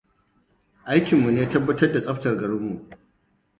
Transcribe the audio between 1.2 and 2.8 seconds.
ne tabbatar da tsaftar garinmu.